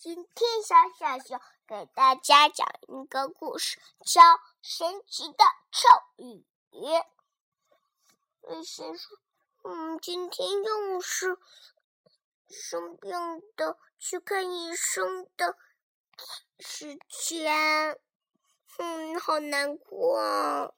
[0.00, 4.22] 今天小小熊给大家讲一个故事，叫
[4.62, 6.42] 《神奇的臭鱼》。
[8.48, 9.18] 医生说
[9.62, 11.36] ：“嗯，今天又是
[12.48, 13.12] 生病
[13.56, 15.58] 的去看医生的
[16.58, 18.00] 时间，
[18.78, 20.72] 嗯，好难过啊！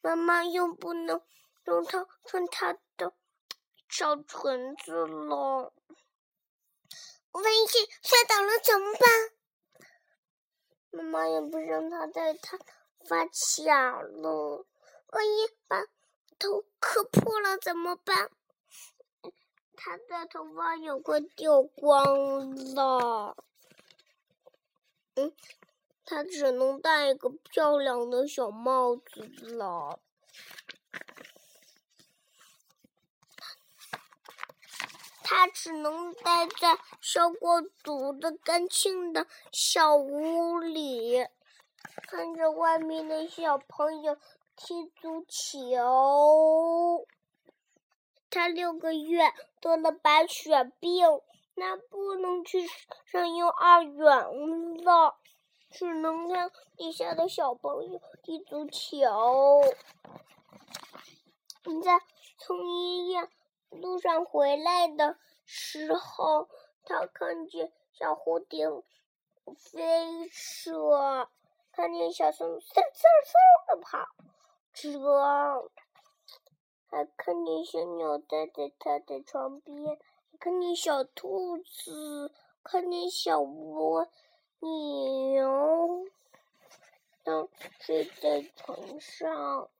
[0.00, 1.20] 他妈妈又不能
[1.64, 3.12] 让他穿他的
[3.88, 5.72] 小裙子了。”
[7.32, 7.66] 万一
[8.02, 9.02] 摔倒了怎么办？
[10.90, 12.58] 妈妈也不让他带他
[13.08, 14.66] 发卡了。
[15.08, 15.84] 万一把
[16.38, 18.30] 头磕破了怎么办？
[19.76, 23.36] 他的头发也快掉光了。
[25.14, 25.32] 嗯，
[26.04, 29.22] 他只能戴一个漂亮的小帽子
[29.54, 30.00] 了。
[35.32, 41.24] 他只能待在消过毒的干净的小屋里，
[42.08, 44.16] 看着外面的小朋友
[44.56, 47.06] 踢足球。
[48.28, 51.06] 他六个月得了白血病，
[51.54, 52.66] 那不能去
[53.06, 55.16] 上幼儿园了，
[55.70, 59.62] 只能看地下的小朋友踢足球。
[61.66, 62.00] 你在
[62.36, 63.30] 从医院。
[63.70, 66.48] 路上回来的时候，
[66.84, 68.68] 他看见小蝴蝶
[69.56, 71.28] 飞着，
[71.72, 74.06] 看见小松嗖嗖嗖的跑
[74.72, 75.70] 着，
[76.86, 79.98] 还看见小鸟待在他的床边，
[80.38, 84.08] 看见小兔子，看见小蜗
[84.58, 86.06] 牛，
[87.24, 89.70] 都睡在床上。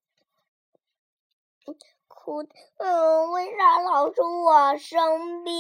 [2.23, 5.55] 哭，嗯，为啥老是我生病？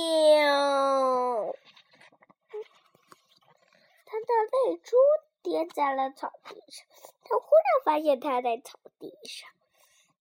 [4.04, 4.96] 他的泪珠
[5.42, 6.86] 跌在了草地上。
[7.24, 9.48] 他忽然发现他在草地上。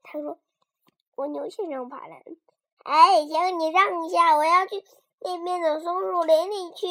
[0.03, 0.37] 他说
[1.15, 2.21] ：“蜗牛先生爬来，
[2.83, 4.83] 哎，行，你让一下，我要去
[5.19, 6.87] 那边的松树林里去。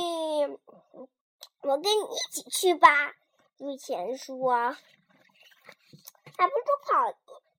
[1.62, 2.88] 我跟你一起去吧。”
[3.60, 4.54] 雨前说
[6.38, 7.12] ：“还不如跑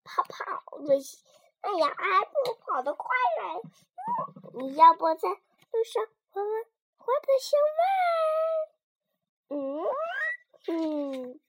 [0.03, 0.99] 跑跑着。”
[1.65, 3.09] 哎呀，还不如跑得快
[3.41, 3.59] 嘞！
[4.59, 6.65] 你要不在路上闻闻
[6.97, 7.59] 花的香
[9.49, 9.57] 味？
[9.57, 9.81] 嗯
[10.67, 11.39] 嗯，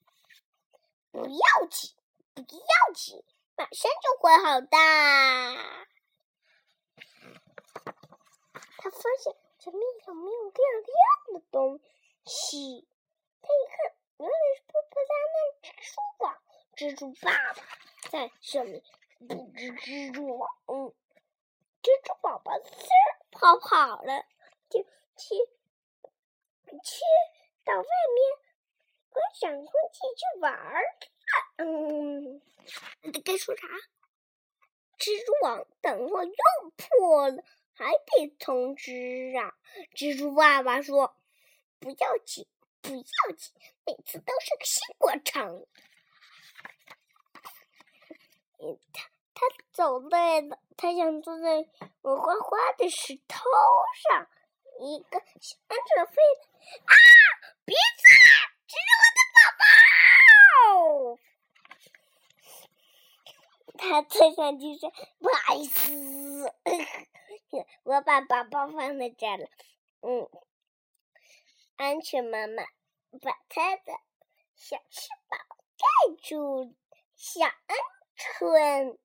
[1.12, 1.94] 不要紧，
[2.34, 3.22] 不要紧，
[3.56, 4.66] 马上就会好的。
[8.78, 10.56] 他发现前面有没有亮
[10.86, 10.94] 亮
[11.34, 11.78] 的东
[12.24, 12.88] 西？
[13.42, 13.76] 他一看，
[14.16, 16.24] 原来是破破烂烂蜘蛛网，
[16.74, 17.60] 蜘蛛爸爸
[18.10, 18.82] 在上面。
[19.18, 22.88] 一只蜘蛛网，蜘蛛宝宝嗖
[23.30, 24.24] 跑跑了，
[24.68, 24.82] 就
[25.16, 25.34] 去
[26.82, 27.04] 去
[27.64, 28.38] 到外面
[29.10, 30.82] 跟小空气去玩儿
[31.56, 32.42] 嗯，
[33.02, 33.66] 你该说啥？
[34.98, 37.42] 蜘蛛网等会又破了，
[37.74, 39.54] 还得重织啊！
[39.94, 41.16] 蜘蛛爸爸说
[41.80, 42.46] ：“不要紧，
[42.80, 43.52] 不要紧，
[43.84, 45.66] 每次都是个新过程。”
[48.92, 51.68] 他他走累了，他想坐在
[52.02, 53.44] 我画画的石头
[54.08, 54.28] 上。
[54.78, 56.22] 一个小安飞
[56.84, 56.92] 啊！
[57.64, 58.04] 别走，
[58.66, 59.64] 这是我的宝宝。
[63.78, 66.52] 他坐上去说：“不好意思，
[67.84, 69.48] 我把宝宝放在这了。”
[70.02, 70.28] 嗯，
[71.76, 72.64] 安全妈妈
[73.22, 73.98] 把他的
[74.54, 75.40] 小翅膀
[75.78, 75.86] 盖
[76.22, 76.74] 住，
[77.16, 77.52] 小鹌
[78.16, 78.98] 蠢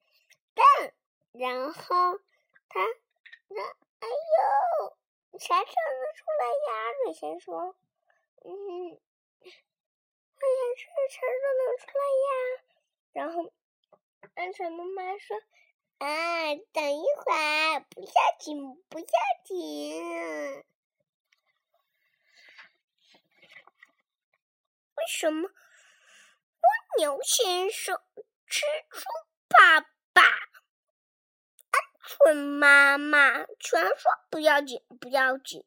[0.55, 0.93] 蛋，
[1.33, 2.19] 然后
[2.69, 2.79] 他，
[3.49, 3.61] 那
[3.99, 4.97] 哎呦，
[5.37, 6.91] 啥时候能出来呀？
[7.03, 7.75] 瑞先说，
[8.43, 8.49] 嗯，
[9.43, 12.63] 哎呀，啥时候能出来呀？
[13.13, 13.51] 然后
[14.35, 15.37] 鹌鹑妈妈说，
[15.97, 18.07] 啊，等一会儿，不要
[18.39, 19.05] 紧，不要
[19.43, 20.63] 紧。
[24.95, 25.53] 为什么蜗
[26.97, 27.99] 牛先生？
[28.51, 28.59] 蜘
[28.89, 28.99] 蛛
[29.47, 29.79] 爸
[30.11, 30.21] 爸、
[31.71, 35.65] 鹌鹑妈妈全说不要紧，不要紧。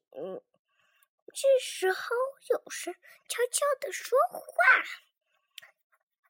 [1.32, 2.14] 这时候
[2.50, 2.94] 有人
[3.26, 4.38] 悄悄的说话，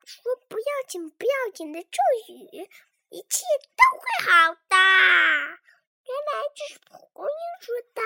[0.04, 1.98] 说不要紧，不要紧的咒
[2.28, 2.70] 语，
[3.08, 4.76] 一切都会好的。
[4.76, 8.00] 原来这是蒲公英说的。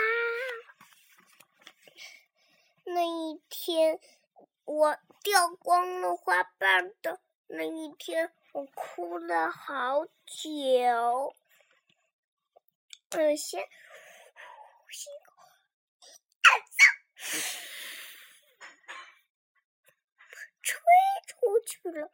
[2.85, 4.01] 那一天，
[4.65, 8.33] 我掉光了花瓣的那一天。
[8.59, 11.33] 我哭了好久。
[13.13, 13.63] 我先
[20.61, 20.81] 吹
[21.25, 22.11] 出去了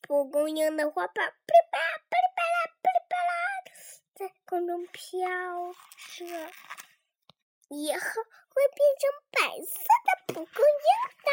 [0.00, 3.32] 蒲公英的花瓣噼里啪啦噼里啪啦噼里啪啦
[4.16, 5.28] 在空中飘
[6.16, 6.26] 着。
[7.68, 10.90] 以后会变成白色的蒲公英
[11.24, 11.30] 的。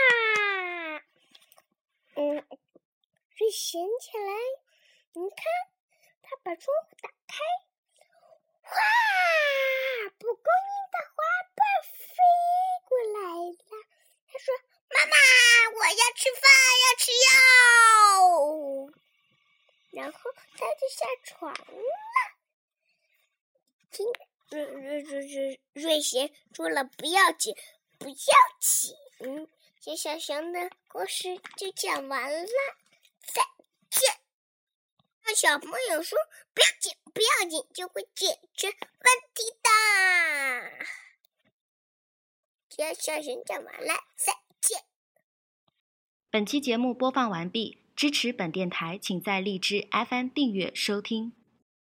[2.14, 2.46] 嗯
[3.42, 4.34] 水咸起来，
[5.14, 5.44] 你看，
[6.22, 7.42] 他把窗户打开，
[8.70, 8.78] 哇，
[10.20, 11.24] 蒲公英的花
[11.56, 12.14] 瓣飞
[12.88, 13.18] 过来
[13.50, 13.58] 了。
[14.32, 14.54] 他说
[14.94, 15.16] ：“妈妈，
[15.76, 16.44] 我要吃饭，
[16.86, 17.34] 要吃药。”
[19.90, 20.20] 然后
[20.54, 21.58] 他就下床了。
[23.90, 24.06] 听，
[24.52, 27.56] 瑞瑞瑞瑞瑞贤说了不要紧，
[27.98, 28.16] 不要
[28.60, 28.96] 紧。
[29.80, 32.48] 小小熊的故事就讲完了，
[35.36, 36.18] 小朋友说
[36.54, 38.76] 不要紧，不要紧，就会解决问
[39.34, 40.86] 题的。
[42.70, 44.84] 小小熊讲完了，再见。
[46.30, 51.34] 本期节目播放完毕，支持本电台，请在荔枝 FM 订阅收听。